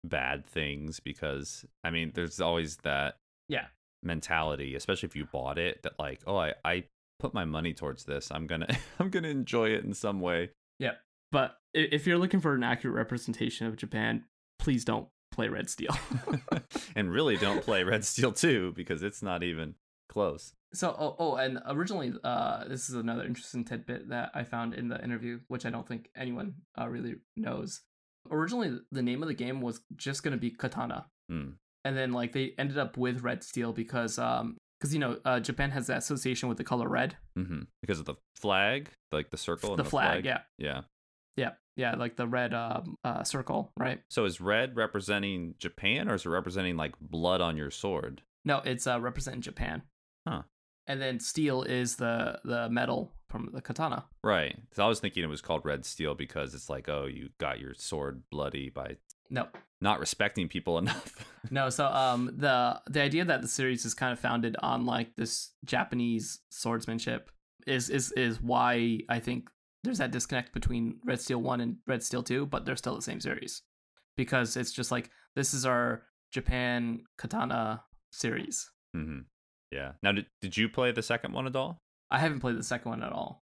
bad 0.05 0.47
things 0.47 1.01
because, 1.01 1.65
I 1.83 1.91
mean, 1.91 2.13
there's 2.15 2.41
always 2.41 2.77
that 2.79 3.17
yeah 3.49 3.67
mentality, 4.03 4.75
especially 4.75 5.09
if 5.09 5.17
you 5.17 5.27
bought 5.27 5.59
it, 5.59 5.83
that 5.83 5.99
like, 5.99 6.21
oh, 6.27 6.37
I, 6.37 6.55
I 6.65 6.85
put 7.19 7.35
my 7.35 7.45
money 7.45 7.73
towards 7.73 8.05
this. 8.05 8.31
I'm 8.31 8.47
gonna 8.47 8.69
I'm 8.99 9.11
gonna 9.11 9.29
enjoy 9.29 9.71
it 9.71 9.85
in 9.85 9.95
some 9.95 10.21
way. 10.21 10.51
Yeah, 10.79 10.93
but 11.31 11.57
if 11.73 12.07
you're 12.07 12.19
looking 12.19 12.41
for 12.41 12.55
an 12.55 12.63
accurate 12.63 12.97
representation 12.97 13.67
of 13.67 13.77
Japan, 13.77 14.25
please 14.59 14.85
don't 14.85 15.09
play 15.33 15.49
Red 15.49 15.69
Steel. 15.69 15.97
and 16.97 17.11
really 17.11 17.37
don't 17.37 17.63
play 17.63 17.83
Red 17.83 18.05
Steel 18.05 18.33
2 18.33 18.73
because 18.77 19.03
it's 19.03 19.23
not 19.23 19.43
even 19.43 19.75
close. 20.15 20.55
So 20.73 20.97
oh, 20.99 21.17
oh 21.19 21.35
and 21.37 21.61
originally 21.69 22.15
uh 22.25 22.65
this 22.67 22.89
is 22.89 22.95
another 22.95 23.25
interesting 23.25 23.65
tidbit 23.65 24.09
that 24.09 24.31
I 24.35 24.45
found 24.45 24.73
in 24.75 24.89
the 24.89 25.03
interview, 25.05 25.41
which 25.49 25.67
I 25.67 25.71
don't 25.71 25.87
think 25.87 26.09
anyone 26.17 26.55
uh, 26.81 26.89
really 26.89 27.17
knows. 27.37 27.83
Originally 28.31 28.79
the 28.91 29.03
name 29.03 29.23
of 29.23 29.29
the 29.29 29.35
game 29.35 29.61
was 29.61 29.81
just 29.97 30.23
gonna 30.23 30.39
be 30.39 30.51
Katana. 30.51 31.07
Hmm. 31.29 31.51
And 31.85 31.97
then 31.97 32.13
like 32.13 32.33
they 32.33 32.55
ended 32.57 32.79
up 32.79 32.97
with 32.97 33.23
Red 33.23 33.45
Steel 33.45 33.73
because 33.73 34.19
um 34.19 34.57
because 34.81 34.95
you 34.95 35.01
know 35.01 35.19
uh, 35.25 35.41
Japan 35.41 35.71
has 35.71 35.87
that 35.89 35.99
association 35.99 36.49
with 36.49 36.59
the 36.59 36.65
color 36.65 36.89
red. 36.89 37.17
hmm 37.37 37.63
Because 37.83 37.99
of 38.01 38.07
the 38.07 38.17
flag, 38.37 38.91
like 39.13 39.31
the 39.31 39.37
circle. 39.37 39.71
and 39.71 39.79
the, 39.79 39.85
flag, 39.85 40.25
yeah. 40.25 40.41
Yeah. 40.59 40.83
Yeah. 41.37 41.53
Yeah, 41.77 41.97
like 41.97 42.17
the 42.17 42.27
red 42.27 42.55
um 42.55 42.97
uh 43.05 43.25
circle, 43.25 43.73
right? 43.79 44.01
So 44.09 44.25
is 44.25 44.41
red 44.41 44.77
representing 44.77 45.55
Japan, 45.59 46.09
or 46.09 46.15
is 46.15 46.25
it 46.25 46.29
representing 46.29 46.77
like 46.77 46.95
blood 47.01 47.41
on 47.41 47.57
your 47.57 47.71
sword? 47.71 48.23
No, 48.45 48.61
it's 48.65 48.87
uh 48.87 49.01
representing 49.01 49.41
Japan. 49.43 49.83
Huh. 50.27 50.43
And 50.87 51.01
then 51.01 51.19
steel 51.21 51.63
is 51.63 51.97
the 51.97 52.41
the 52.45 52.69
metal 52.69 53.13
from 53.31 53.51
the 53.53 53.61
katana. 53.63 54.05
Right. 54.23 54.55
Because 54.61 54.79
I 54.79 54.87
was 54.87 55.01
thinking 55.01 55.25
it 55.25 55.29
was 55.29 55.41
called 55.41 55.65
red 55.65 55.85
steel 55.85 56.15
because 56.15 56.55
it's 56.55 56.69
like, 56.69 56.89
oh, 56.89 57.07
you 57.07 57.31
got 57.39 57.59
your 57.59 57.75
sword 57.75 58.23
bloody 58.31 58.69
by 58.71 58.97
No, 59.31 59.49
not 59.81 59.99
respecting 59.99 60.47
people 60.49 60.79
enough. 60.83 61.15
no. 61.51 61.71
So 61.71 61.87
um, 61.87 62.33
the 62.37 62.81
the 62.89 63.01
idea 63.03 63.25
that 63.25 63.43
the 63.43 63.49
series 63.49 63.85
is 63.85 63.95
kind 63.95 64.13
of 64.13 64.19
founded 64.21 64.57
on 64.63 64.85
like 64.87 65.17
this 65.17 65.53
Japanese 65.65 66.41
swordsmanship 66.51 67.31
is 67.67 67.89
is 67.91 68.13
is 68.13 68.41
why 68.43 69.01
I 69.09 69.21
think 69.21 69.49
there's 69.85 69.99
that 69.99 70.11
disconnect 70.13 70.53
between 70.53 70.99
Red 71.05 71.21
Steel 71.21 71.41
One 71.43 71.61
and 71.61 71.77
Red 71.87 72.03
Steel 72.03 72.23
Two, 72.23 72.47
but 72.47 72.65
they're 72.67 72.77
still 72.77 72.95
the 72.97 73.03
same 73.03 73.21
series 73.21 73.63
because 74.17 74.57
it's 74.57 74.73
just 74.73 74.91
like 74.93 75.11
this 75.35 75.55
is 75.55 75.65
our 75.67 76.03
Japan 76.31 77.05
katana 77.17 77.83
series. 78.11 78.71
hmm 78.93 79.21
Yeah. 79.75 79.93
Now, 80.03 80.13
did, 80.13 80.27
did 80.41 80.57
you 80.57 80.69
play 80.69 80.93
the 80.93 81.03
second 81.03 81.33
one 81.33 81.47
at 81.47 81.57
all? 81.57 81.79
I 82.11 82.19
haven't 82.19 82.41
played 82.41 82.57
the 82.57 82.63
second 82.63 82.91
one 82.91 83.03
at 83.03 83.13
all. 83.13 83.43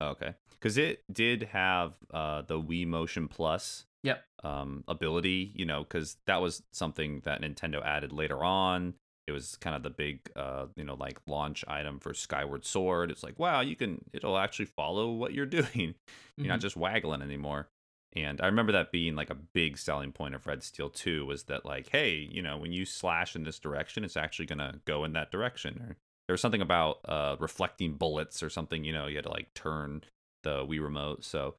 Oh, 0.00 0.08
okay. 0.10 0.34
Because 0.52 0.78
it 0.78 1.02
did 1.12 1.42
have 1.52 1.94
uh, 2.14 2.42
the 2.42 2.60
Wii 2.60 2.86
Motion 2.86 3.26
Plus 3.28 3.84
Yep. 4.04 4.22
um, 4.44 4.84
ability, 4.88 5.52
you 5.54 5.64
know, 5.64 5.82
because 5.82 6.16
that 6.26 6.40
was 6.40 6.62
something 6.72 7.20
that 7.24 7.40
Nintendo 7.42 7.84
added 7.84 8.12
later 8.12 8.42
on. 8.44 8.94
It 9.28 9.32
was 9.32 9.56
kind 9.56 9.76
of 9.76 9.82
the 9.84 9.90
big, 9.90 10.18
uh, 10.34 10.66
you 10.76 10.82
know, 10.84 10.94
like 10.94 11.18
launch 11.28 11.64
item 11.68 12.00
for 12.00 12.12
Skyward 12.12 12.64
Sword. 12.64 13.10
It's 13.12 13.22
like, 13.22 13.38
wow, 13.38 13.60
you 13.60 13.76
can, 13.76 14.04
it'll 14.12 14.38
actually 14.38 14.64
follow 14.66 15.10
what 15.12 15.32
you're 15.34 15.46
doing. 15.60 15.94
You're 16.36 16.48
not 16.48 16.58
Mhm. 16.58 16.62
just 16.62 16.76
waggling 16.76 17.22
anymore. 17.22 17.68
And 18.14 18.40
I 18.40 18.46
remember 18.46 18.72
that 18.72 18.92
being 18.92 19.14
like 19.16 19.30
a 19.30 19.34
big 19.34 19.78
selling 19.78 20.12
point 20.12 20.34
of 20.34 20.46
Red 20.46 20.62
Steel 20.62 20.90
2 20.90 21.24
was 21.24 21.44
that, 21.44 21.64
like, 21.64 21.88
hey, 21.90 22.28
you 22.30 22.42
know, 22.42 22.58
when 22.58 22.72
you 22.72 22.84
slash 22.84 23.34
in 23.34 23.44
this 23.44 23.58
direction, 23.58 24.04
it's 24.04 24.16
actually 24.16 24.46
going 24.46 24.58
to 24.58 24.80
go 24.84 25.04
in 25.04 25.14
that 25.14 25.30
direction. 25.30 25.78
Or 25.80 25.96
there 26.28 26.34
was 26.34 26.40
something 26.40 26.60
about 26.60 26.98
uh, 27.06 27.36
reflecting 27.40 27.94
bullets 27.94 28.42
or 28.42 28.50
something, 28.50 28.84
you 28.84 28.92
know, 28.92 29.06
you 29.06 29.16
had 29.16 29.24
to 29.24 29.30
like 29.30 29.54
turn 29.54 30.02
the 30.42 30.64
Wii 30.66 30.82
remote. 30.82 31.24
So 31.24 31.54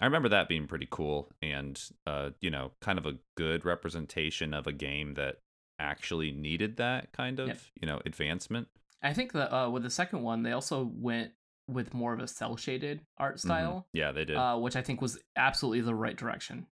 I 0.00 0.06
remember 0.06 0.28
that 0.30 0.48
being 0.48 0.66
pretty 0.66 0.88
cool 0.90 1.30
and, 1.42 1.78
uh, 2.06 2.30
you 2.40 2.50
know, 2.50 2.70
kind 2.80 2.98
of 2.98 3.04
a 3.06 3.18
good 3.36 3.64
representation 3.64 4.54
of 4.54 4.66
a 4.66 4.72
game 4.72 5.14
that 5.14 5.40
actually 5.78 6.30
needed 6.32 6.76
that 6.78 7.12
kind 7.12 7.38
of, 7.38 7.48
Yep. 7.48 7.58
you 7.82 7.86
know, 7.86 8.00
advancement. 8.06 8.68
I 9.02 9.12
think 9.12 9.32
that 9.32 9.54
uh, 9.54 9.70
with 9.70 9.82
the 9.82 9.90
second 9.90 10.22
one, 10.22 10.42
they 10.42 10.52
also 10.52 10.90
went 10.92 11.32
with 11.68 11.92
more 11.94 12.12
of 12.14 12.20
a 12.20 12.26
cell 12.26 12.56
shaded 12.56 13.00
art 13.18 13.36
Mhm. 13.36 13.40
style. 13.40 13.88
Yeah, 13.92 14.10
they 14.12 14.24
did. 14.24 14.36
uh, 14.36 14.56
which 14.58 14.74
I 14.74 14.82
think 14.82 15.00
was 15.00 15.18
absolutely 15.36 15.82
the 15.82 15.94
right 15.94 16.16
direction 16.16 16.66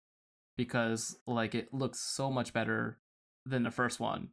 because 0.57 1.17
like 1.27 1.55
it 1.55 1.73
looks 1.73 1.99
so 1.99 2.31
much 2.31 2.53
better 2.53 2.99
than 3.45 3.63
the 3.63 3.71
first 3.71 3.99
one, 3.99 4.29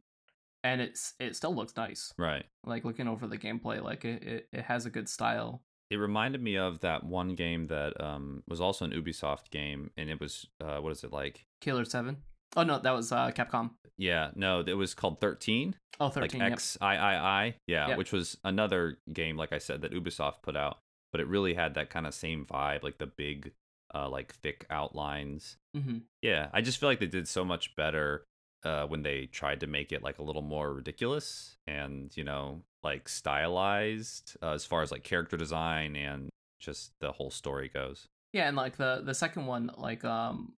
and 0.63 0.81
it's 0.81 1.13
it 1.19 1.35
still 1.35 1.53
looks 1.53 1.75
nice. 1.75 2.13
right. 2.17 2.45
Like 2.65 2.85
looking 2.85 3.07
over 3.07 3.27
the 3.27 3.37
gameplay, 3.37 3.81
like 3.83 4.05
it 4.05 4.23
it, 4.23 4.49
it 4.51 4.63
has 4.65 4.85
a 4.85 4.89
good 4.89 5.09
style. 5.09 5.63
It 5.89 5.97
reminded 5.97 6.41
me 6.41 6.57
of 6.57 6.79
that 6.79 7.03
one 7.03 7.35
game 7.35 7.67
that 7.67 8.01
um, 8.01 8.41
was 8.47 8.59
also 8.59 8.85
an 8.85 8.91
Ubisoft 8.93 9.51
game, 9.51 9.91
and 9.97 10.09
it 10.09 10.19
was 10.19 10.47
uh, 10.59 10.77
what 10.79 10.91
is 10.91 11.03
it 11.03 11.11
like? 11.11 11.45
Killer 11.61 11.85
Seven. 11.85 12.23
Oh 12.55 12.63
no, 12.63 12.79
that 12.79 12.91
was 12.91 13.11
uh, 13.11 13.31
Capcom. 13.31 13.71
Yeah, 13.97 14.31
no, 14.35 14.61
it 14.65 14.73
was 14.73 14.93
called 14.93 15.19
Thirteen, 15.21 15.75
Oh, 15.99 16.09
13. 16.09 16.41
like. 16.41 16.51
X 16.53 16.77
I 16.81 16.95
I 16.97 17.15
I. 17.15 17.55
Yeah, 17.67 17.89
Yep. 17.89 17.97
which 17.97 18.11
was 18.11 18.37
another 18.43 18.97
game, 19.11 19.37
like 19.37 19.53
I 19.53 19.59
said, 19.59 19.81
that 19.81 19.91
Ubisoft 19.93 20.41
put 20.41 20.55
out, 20.55 20.79
but 21.11 21.21
it 21.21 21.27
really 21.27 21.53
had 21.53 21.75
that 21.75 21.89
kind 21.89 22.07
of 22.07 22.13
same 22.13 22.45
vibe, 22.45 22.83
like 22.83 22.97
the 22.97 23.05
big, 23.07 23.51
uh, 23.93 24.09
like 24.09 24.33
thick 24.35 24.65
outlines. 24.69 25.57
hmm 25.75 25.99
Yeah, 26.21 26.49
I 26.53 26.61
just 26.61 26.79
feel 26.79 26.89
like 26.89 26.99
they 26.99 27.05
did 27.07 27.27
so 27.27 27.45
much 27.45 27.75
better 27.75 28.23
uh, 28.63 28.87
when 28.87 29.03
they 29.03 29.25
tried 29.27 29.59
to 29.59 29.67
make 29.67 29.91
it 29.91 30.01
like 30.03 30.19
a 30.19 30.23
little 30.23 30.41
more 30.41 30.73
ridiculous 30.73 31.57
and 31.67 32.15
you 32.15 32.23
know 32.23 32.61
like 32.81 33.07
stylized 33.09 34.37
uh, 34.41 34.51
as 34.53 34.65
far 34.65 34.81
as 34.81 34.91
like 34.91 35.03
character 35.03 35.37
design 35.37 35.95
and 35.95 36.29
just 36.59 36.91
the 36.99 37.11
whole 37.11 37.29
story 37.29 37.69
goes. 37.69 38.07
Yeah, 38.31 38.47
and 38.47 38.57
like 38.57 38.77
the 38.77 39.01
the 39.05 39.13
second 39.13 39.45
one, 39.45 39.69
like 39.77 40.03
um, 40.03 40.53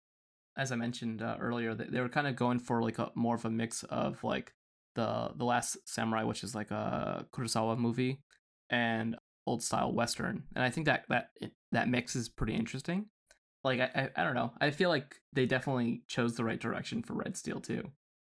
as 0.58 0.72
I 0.72 0.76
mentioned 0.76 1.22
uh, 1.22 1.38
earlier, 1.40 1.74
they, 1.76 1.86
they 1.86 2.00
were 2.00 2.10
kind 2.10 2.28
of 2.28 2.36
going 2.36 2.60
for 2.60 2.82
like 2.82 3.00
a 3.00 3.12
more 3.16 3.36
of 3.36 3.46
a 3.46 3.50
mix 3.50 3.84
of 3.84 4.24
like 4.24 4.54
the 4.96 5.32
the 5.36 5.46
Last 5.46 5.78
Samurai, 5.86 6.24
which 6.24 6.44
is 6.44 6.56
like 6.56 6.72
a 6.72 7.26
Kurosawa 7.34 7.78
movie, 7.78 8.22
and 8.70 9.18
old 9.46 9.62
style 9.62 9.92
western, 9.92 10.44
and 10.56 10.64
I 10.64 10.70
think 10.70 10.86
that 10.86 11.06
that 11.10 11.30
that 11.72 11.90
mix 11.90 12.16
is 12.16 12.30
pretty 12.30 12.56
interesting. 12.56 13.08
Like 13.64 13.80
I, 13.80 13.90
I 13.96 14.22
I 14.22 14.24
don't 14.24 14.36
know, 14.36 14.54
I 14.62 14.72
feel 14.72 14.90
like 14.90 15.16
they 15.34 15.46
definitely 15.46 16.04
chose 16.08 16.36
the 16.36 16.44
right 16.44 16.60
direction 16.60 17.04
for 17.04 17.14
Red 17.14 17.36
Steel 17.36 17.60
2. 17.60 17.92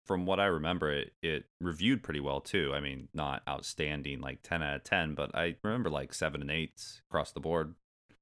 From 0.05 0.25
what 0.25 0.39
I 0.39 0.45
remember, 0.45 0.91
it 0.91 1.13
it 1.21 1.45
reviewed 1.61 2.03
pretty 2.03 2.19
well 2.19 2.41
too. 2.41 2.73
I 2.73 2.79
mean, 2.79 3.09
not 3.13 3.43
outstanding 3.47 4.21
like 4.21 4.41
ten 4.43 4.63
out 4.63 4.75
of 4.75 4.83
ten, 4.83 5.13
but 5.15 5.35
I 5.35 5.55
remember 5.63 5.89
like 5.89 6.13
seven 6.13 6.41
and 6.41 6.51
eights 6.51 7.01
across 7.09 7.31
the 7.31 7.39
board. 7.39 7.75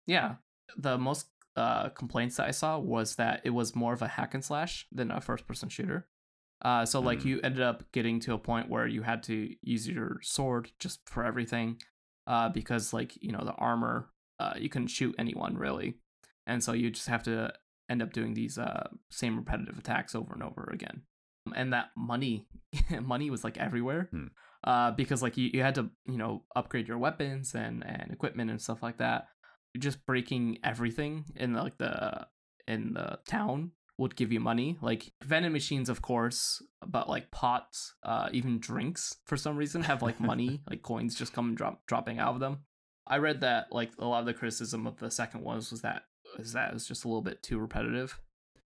Yeah, 0.06 0.36
the 0.76 0.98
most 0.98 1.28
uh, 1.58 1.90
complaints 1.90 2.38
that 2.38 2.48
I 2.48 2.52
saw 2.52 2.78
was 2.80 3.16
that 3.16 3.42
it 3.44 3.50
was 3.50 3.76
more 3.76 3.94
of 3.94 4.02
a 4.02 4.08
hack 4.08 4.34
and 4.34 4.44
slash 4.46 4.88
than 4.92 5.12
a 5.12 5.20
first 5.20 5.46
person 5.48 5.70
shooter. 5.70 6.08
Uh, 6.64 6.86
so 6.86 7.00
like 7.00 7.20
Mm. 7.20 7.26
you 7.26 7.42
ended 7.42 7.62
up 7.62 7.84
getting 7.92 8.20
to 8.22 8.34
a 8.34 8.38
point 8.38 8.70
where 8.70 8.88
you 8.88 9.02
had 9.04 9.22
to 9.24 9.54
use 9.62 9.88
your 9.88 10.20
sword 10.22 10.72
just 10.80 11.08
for 11.10 11.24
everything, 11.24 11.78
uh, 12.28 12.50
because 12.50 12.94
like 12.94 13.12
you 13.22 13.32
know 13.32 13.44
the 13.44 13.54
armor, 13.54 14.10
uh, 14.40 14.54
you 14.58 14.70
couldn't 14.70 14.88
shoot 14.88 15.14
anyone 15.20 15.56
really, 15.58 15.96
and 16.48 16.64
so 16.64 16.74
you 16.74 16.90
just 16.90 17.08
have 17.10 17.24
to 17.24 17.54
end 17.90 18.02
up 18.02 18.12
doing 18.14 18.34
these 18.34 18.58
uh 18.58 18.88
same 19.12 19.38
repetitive 19.38 19.78
attacks 19.78 20.16
over 20.16 20.34
and 20.34 20.44
over 20.44 20.70
again. 20.74 21.04
And 21.56 21.72
that 21.74 21.92
money, 21.96 22.48
money 23.02 23.30
was 23.30 23.44
like 23.44 23.58
everywhere, 23.58 24.10
Hmm. 24.12 24.28
uh, 24.64 24.92
because 24.92 25.22
like 25.24 25.38
you, 25.38 25.50
you 25.54 25.62
had 25.62 25.76
to 25.76 25.90
you 26.06 26.18
know 26.18 26.44
upgrade 26.56 26.88
your 26.88 26.98
weapons 26.98 27.54
and 27.56 27.86
and 27.86 28.12
equipment 28.12 28.50
and 28.52 28.62
stuff 28.62 28.82
like 28.84 28.98
that 28.98 29.28
just 29.78 30.06
breaking 30.06 30.60
everything 30.64 31.26
in 31.36 31.54
like 31.54 31.78
the 31.78 32.28
in 32.68 32.94
the 32.94 33.20
town 33.28 33.72
would 33.98 34.16
give 34.16 34.32
you 34.32 34.40
money. 34.40 34.78
Like 34.82 35.12
vending 35.24 35.52
machines 35.52 35.90
of 35.90 36.02
course 36.02 36.62
but 36.86 37.10
like 37.10 37.32
pots 37.32 37.96
uh 38.04 38.30
even 38.32 38.60
drinks 38.60 39.18
for 39.26 39.38
some 39.38 39.58
reason 39.58 39.84
have 39.84 40.02
like 40.02 40.20
money 40.20 40.62
like 40.70 40.84
coins 40.84 41.16
just 41.16 41.34
come 41.34 41.56
drop 41.56 41.86
dropping 41.88 42.20
out 42.20 42.34
of 42.34 42.40
them. 42.40 42.60
I 43.08 43.18
read 43.18 43.42
that 43.42 43.68
like 43.72 43.92
a 44.00 44.06
lot 44.06 44.20
of 44.20 44.26
the 44.26 44.34
criticism 44.34 44.86
of 44.86 44.98
the 44.98 45.12
second 45.12 45.42
ones 45.42 45.72
was 45.72 45.82
that 45.82 46.04
was 46.38 46.54
that 46.54 46.70
it 46.70 46.74
was 46.74 46.88
just 46.88 47.06
a 47.06 47.08
little 47.08 47.22
bit 47.22 47.42
too 47.42 47.60
repetitive. 47.60 48.20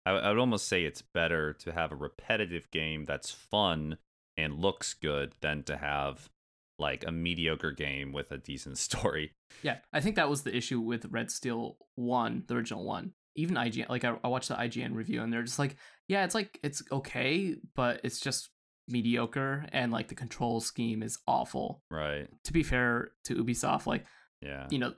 I, 0.04 0.12
I 0.12 0.28
would 0.30 0.38
almost 0.38 0.68
say 0.68 0.84
it's 0.84 1.02
better 1.02 1.52
to 1.52 1.72
have 1.72 1.92
a 1.92 1.96
repetitive 1.96 2.70
game 2.70 3.04
that's 3.04 3.30
fun 3.30 3.98
and 4.36 4.54
looks 4.54 4.94
good 4.94 5.34
than 5.40 5.62
to 5.64 5.76
have 5.76 6.30
like 6.78 7.04
a 7.06 7.12
mediocre 7.12 7.72
game 7.72 8.12
with 8.12 8.30
a 8.32 8.38
decent 8.38 8.78
story. 8.88 9.34
yeah 9.62 9.78
i 9.92 10.00
think 10.00 10.16
that 10.16 10.28
was 10.30 10.42
the 10.42 10.56
issue 10.56 10.80
with 10.80 11.06
red 11.10 11.30
steel 11.30 11.76
1 11.96 12.44
the 12.48 12.54
original 12.54 12.84
one 12.84 13.12
even 13.36 13.56
ign 13.56 13.88
like 13.88 14.04
I, 14.04 14.16
I 14.24 14.28
watched 14.28 14.48
the 14.48 14.54
ign 14.56 14.94
review 14.94 15.22
and 15.22 15.32
they're 15.32 15.42
just 15.42 15.58
like 15.58 15.76
yeah 16.08 16.24
it's 16.24 16.34
like 16.34 16.58
it's 16.62 16.82
okay 16.90 17.56
but 17.74 18.00
it's 18.04 18.20
just 18.20 18.50
mediocre 18.88 19.64
and 19.72 19.90
like 19.92 20.08
the 20.08 20.14
control 20.14 20.60
scheme 20.60 21.02
is 21.02 21.18
awful 21.26 21.82
Right. 21.90 22.28
to 22.44 22.52
be 22.52 22.62
fair 22.62 23.12
to 23.24 23.42
ubisoft 23.42 23.86
like 23.86 24.04
Yeah. 24.40 24.66
you 24.70 24.78
know 24.78 24.92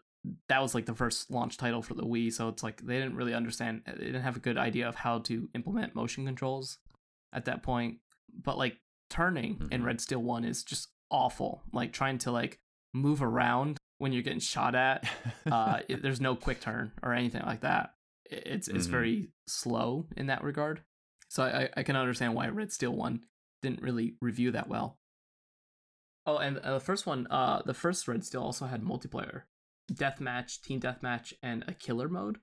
that 0.48 0.62
was 0.62 0.74
like 0.74 0.86
the 0.86 0.94
first 0.94 1.30
launch 1.30 1.58
title 1.58 1.82
for 1.82 1.94
the 1.94 2.02
wii 2.02 2.32
so 2.32 2.48
it's 2.48 2.62
like 2.62 2.80
they 2.80 2.98
didn't 2.98 3.14
really 3.16 3.34
understand 3.34 3.82
they 3.86 4.06
didn't 4.06 4.22
have 4.22 4.36
a 4.36 4.40
good 4.40 4.56
idea 4.56 4.88
of 4.88 4.94
how 4.94 5.18
to 5.20 5.48
implement 5.54 5.94
motion 5.94 6.24
controls 6.24 6.78
at 7.32 7.44
that 7.44 7.62
point 7.62 7.98
but 8.42 8.56
like 8.58 8.78
turning 9.10 9.60
in 9.70 9.82
Mhm. 9.82 9.84
red 9.86 10.00
steel 10.00 10.22
1 10.22 10.44
is 10.44 10.64
just 10.64 10.88
awful 11.14 11.62
like 11.72 11.92
trying 11.92 12.18
to 12.18 12.30
like 12.32 12.58
move 12.92 13.22
around 13.22 13.76
when 13.98 14.12
you're 14.12 14.22
getting 14.28 14.40
shot 14.40 14.74
at 14.74 14.98
uh 15.50 15.78
it, 15.88 16.02
there's 16.04 16.20
no 16.20 16.34
quick 16.34 16.60
turn 16.60 16.92
or 17.02 17.12
anything 17.12 17.42
like 17.46 17.60
that. 17.60 17.94
I- 18.32 18.34
it's 18.54 18.68
it's 18.68 18.86
Mhm. 18.86 18.90
very 18.90 19.28
slow 19.46 20.06
in 20.16 20.26
that 20.26 20.42
regard. 20.42 20.82
So 21.28 21.42
I, 21.44 21.68
I 21.76 21.82
can 21.82 21.96
understand 21.96 22.34
why 22.34 22.48
red 22.48 22.70
steel 22.72 22.94
1 22.94 23.24
didn't 23.62 23.82
really 23.82 24.16
review 24.20 24.50
that 24.52 24.68
well. 24.68 24.98
Oh 26.26 26.38
and 26.38 26.58
uh, 26.58 26.74
the 26.74 26.80
first 26.90 27.06
one 27.06 27.26
uh 27.30 27.62
the 27.64 27.74
first 27.74 28.08
red 28.08 28.24
steel 28.24 28.42
also 28.42 28.66
had 28.66 28.82
multiplayer. 28.82 29.42
Deathmatch 29.92 30.62
team 30.62 30.80
deathmatch 30.80 31.32
and 31.42 31.64
a 31.68 31.74
killer 31.74 32.08
mode. 32.08 32.38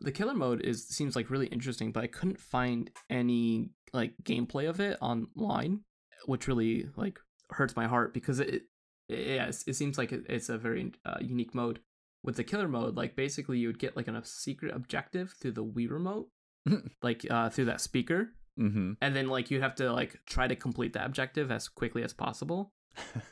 The 0.00 0.12
killer 0.12 0.34
mode 0.34 0.60
is 0.62 0.88
seems 0.88 1.14
like 1.16 1.30
really 1.30 1.46
interesting 1.48 1.92
but 1.92 2.02
i 2.02 2.06
couldn't 2.06 2.40
find 2.40 2.90
any 3.10 3.70
like 3.92 4.14
gameplay 4.22 4.68
of 4.68 4.80
it 4.80 4.96
online 5.00 5.80
which 6.26 6.48
really 6.48 6.86
like 6.96 7.18
hurts 7.52 7.76
my 7.76 7.86
heart 7.86 8.14
because 8.14 8.40
it 8.40 8.62
yeah, 9.08 9.46
it's, 9.46 9.64
it 9.66 9.74
seems 9.74 9.98
like 9.98 10.12
it, 10.12 10.24
it's 10.28 10.48
a 10.48 10.56
very 10.58 10.92
uh, 11.04 11.18
unique 11.20 11.54
mode. 11.54 11.80
With 12.22 12.36
the 12.36 12.44
killer 12.44 12.68
mode, 12.68 12.96
like 12.96 13.16
basically 13.16 13.58
you 13.58 13.68
would 13.68 13.78
get 13.78 13.96
like 13.96 14.06
an, 14.06 14.14
a 14.14 14.24
secret 14.24 14.74
objective 14.74 15.34
through 15.40 15.52
the 15.52 15.64
Wii 15.64 15.90
remote, 15.90 16.28
like 17.02 17.26
uh, 17.30 17.48
through 17.50 17.66
that 17.66 17.80
speaker, 17.80 18.30
Mm-hmm. 18.58 18.92
and 19.00 19.16
then 19.16 19.28
like 19.28 19.50
you 19.50 19.62
have 19.62 19.74
to 19.76 19.90
like 19.90 20.20
try 20.26 20.46
to 20.46 20.54
complete 20.54 20.92
that 20.92 21.06
objective 21.06 21.50
as 21.50 21.66
quickly 21.66 22.02
as 22.02 22.12
possible. 22.12 22.72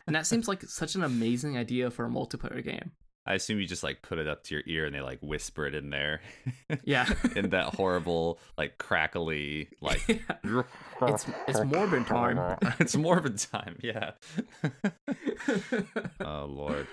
And 0.06 0.16
that 0.16 0.26
seems 0.26 0.48
like 0.48 0.62
such 0.62 0.94
an 0.94 1.02
amazing 1.04 1.58
idea 1.58 1.90
for 1.90 2.06
a 2.06 2.08
multiplayer 2.08 2.64
game. 2.64 2.92
I 3.28 3.34
assume 3.34 3.60
you 3.60 3.66
just 3.66 3.82
like 3.82 4.00
put 4.00 4.16
it 4.18 4.26
up 4.26 4.42
to 4.44 4.54
your 4.54 4.64
ear 4.66 4.86
and 4.86 4.94
they 4.94 5.02
like 5.02 5.20
whisper 5.20 5.66
it 5.66 5.74
in 5.74 5.90
there. 5.90 6.22
Yeah. 6.82 7.06
in 7.36 7.50
that 7.50 7.74
horrible, 7.74 8.38
like 8.56 8.78
crackly, 8.78 9.68
like 9.82 10.00
it's 11.02 11.26
it's 11.46 11.62
morbid 11.62 12.06
time. 12.06 12.56
it's 12.80 12.96
morbid 12.96 13.36
time, 13.36 13.76
yeah. 13.82 14.12
oh 16.24 16.46
lord. 16.46 16.86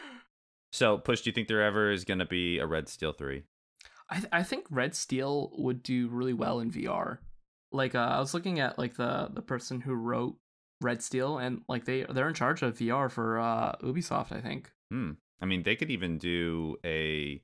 So, 0.73 0.97
Push, 0.97 1.21
do 1.21 1.29
you 1.29 1.33
think 1.33 1.47
there 1.47 1.63
ever 1.63 1.89
is 1.89 2.03
going 2.03 2.19
to 2.19 2.25
be 2.25 2.59
a 2.59 2.65
Red 2.65 2.89
Steel 2.89 3.13
3? 3.13 3.43
I 4.09 4.15
th- 4.15 4.27
I 4.33 4.43
think 4.43 4.65
Red 4.69 4.93
Steel 4.93 5.51
would 5.57 5.81
do 5.83 6.09
really 6.09 6.33
well 6.33 6.59
in 6.59 6.69
VR. 6.69 7.19
Like 7.71 7.95
uh, 7.95 7.99
I 7.99 8.19
was 8.19 8.33
looking 8.33 8.59
at 8.59 8.77
like 8.77 8.95
the 8.95 9.29
the 9.33 9.41
person 9.41 9.79
who 9.79 9.93
wrote 9.93 10.35
Red 10.81 11.01
Steel 11.01 11.37
and 11.37 11.61
like 11.69 11.85
they 11.85 12.03
they're 12.03 12.27
in 12.27 12.33
charge 12.33 12.61
of 12.61 12.77
VR 12.77 13.09
for 13.09 13.39
uh 13.39 13.77
Ubisoft, 13.81 14.33
I 14.33 14.41
think. 14.41 14.71
Hmm. 14.91 15.11
I 15.41 15.45
mean, 15.45 15.63
they 15.63 15.75
could 15.75 15.91
even 15.91 16.17
do 16.17 16.77
a 16.85 17.41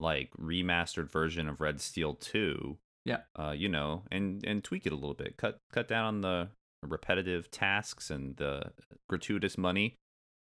like 0.00 0.30
remastered 0.40 1.10
version 1.10 1.48
of 1.48 1.60
Red 1.60 1.80
Steel 1.80 2.14
2. 2.14 2.78
Yeah. 3.04 3.20
Uh, 3.38 3.50
you 3.50 3.68
know, 3.68 4.02
and 4.10 4.44
and 4.44 4.64
tweak 4.64 4.86
it 4.86 4.92
a 4.92 4.96
little 4.96 5.14
bit. 5.14 5.36
Cut 5.36 5.58
cut 5.72 5.88
down 5.88 6.06
on 6.06 6.20
the 6.22 6.48
repetitive 6.82 7.50
tasks 7.50 8.10
and 8.10 8.36
the 8.36 8.72
gratuitous 9.08 9.56
money 9.56 9.96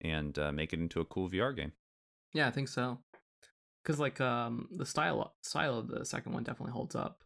and 0.00 0.38
uh, 0.38 0.52
make 0.52 0.72
it 0.72 0.78
into 0.78 1.00
a 1.00 1.04
cool 1.04 1.28
VR 1.28 1.54
game. 1.54 1.72
Yeah, 2.32 2.48
I 2.48 2.50
think 2.50 2.68
so. 2.68 2.98
Cuz 3.84 3.98
like 3.98 4.20
um 4.20 4.68
the 4.70 4.86
style 4.86 5.34
style 5.42 5.78
of 5.78 5.88
the 5.88 6.04
second 6.04 6.32
one 6.32 6.44
definitely 6.44 6.72
holds 6.72 6.94
up. 6.94 7.24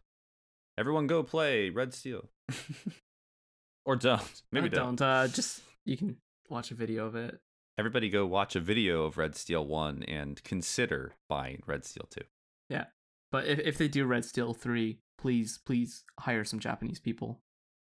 Everyone 0.77 1.07
go 1.07 1.23
play 1.23 1.69
Red 1.69 1.93
Steel. 1.93 2.29
or 3.85 3.95
don't. 3.95 4.41
Maybe 4.51 4.69
don't. 4.69 4.95
don't 4.95 5.01
uh 5.01 5.27
just 5.27 5.61
you 5.85 5.95
can 5.97 6.17
watch 6.49 6.71
a 6.71 6.75
video 6.75 7.05
of 7.05 7.15
it. 7.15 7.39
Everybody 7.79 8.09
go 8.09 8.25
watch 8.25 8.57
a 8.57 8.59
video 8.59 9.05
of 9.05 9.17
Red 9.17 9.37
Steel 9.37 9.65
1 9.65 10.03
and 10.03 10.43
consider 10.43 11.13
buying 11.29 11.63
Red 11.65 11.85
Steel 11.85 12.05
2. 12.09 12.19
Yeah. 12.67 12.87
But 13.31 13.45
if 13.47 13.59
if 13.59 13.77
they 13.77 13.87
do 13.87 14.05
Red 14.05 14.25
Steel 14.25 14.53
3, 14.53 14.99
please 15.17 15.59
please 15.65 16.03
hire 16.19 16.43
some 16.43 16.59
Japanese 16.59 16.99
people. 16.99 17.39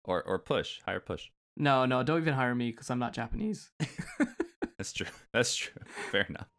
Or 0.03 0.23
or 0.23 0.39
push, 0.39 0.79
hire 0.83 1.00
push. 1.00 1.29
No, 1.55 1.85
no, 1.85 2.01
don't 2.01 2.21
even 2.21 2.33
hire 2.33 2.55
me 2.55 2.71
cuz 2.71 2.89
I'm 2.89 2.97
not 2.97 3.13
Japanese. 3.13 3.69
That's 4.79 4.93
true. 4.93 5.05
That's 5.31 5.55
true. 5.55 5.83
Fair 6.09 6.25
enough. 6.27 6.50